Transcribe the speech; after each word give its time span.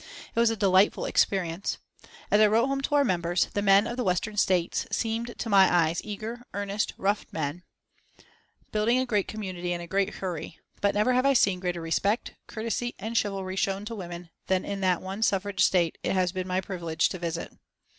It 0.33 0.39
was 0.39 0.49
a 0.49 0.55
delightful 0.55 1.05
experience. 1.05 1.77
As 2.31 2.41
I 2.41 2.47
wrote 2.47 2.65
home 2.65 2.81
to 2.81 2.95
our 2.95 3.03
members, 3.03 3.45
the 3.53 3.61
men 3.61 3.85
of 3.85 3.97
the 3.97 4.03
western 4.03 4.35
States 4.35 4.87
seemed 4.89 5.35
to 5.37 5.47
my 5.47 5.71
eyes 5.71 6.01
eager, 6.03 6.41
earnest, 6.55 6.95
rough 6.97 7.27
men, 7.31 7.61
building 8.71 8.97
a 8.97 9.05
great 9.05 9.27
community 9.27 9.73
in 9.73 9.79
a 9.79 9.85
great 9.85 10.15
hurry, 10.15 10.57
but 10.81 10.95
never 10.95 11.13
have 11.13 11.27
I 11.27 11.33
seen 11.33 11.59
greater 11.59 11.81
respect, 11.81 12.33
courtesy 12.47 12.95
and 12.97 13.15
chivalry 13.15 13.55
shown 13.57 13.85
to 13.85 13.93
women 13.95 14.31
than 14.47 14.65
in 14.65 14.81
that 14.81 15.03
one 15.03 15.21
Suffrage 15.21 15.63
State 15.63 15.99
it 16.01 16.13
has 16.13 16.31
been 16.31 16.47
my 16.47 16.61
privilege 16.61 17.07
to 17.09 17.19
visit. 17.19 17.53